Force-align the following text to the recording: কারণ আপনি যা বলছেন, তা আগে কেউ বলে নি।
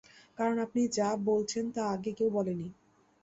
কারণ 0.37 0.55
আপনি 0.59 0.81
যা 0.89 1.09
বলছেন, 1.23 1.65
তা 1.71 1.81
আগে 1.93 2.11
কেউ 2.17 2.29
বলে 2.29 2.53
নি। 2.53 2.67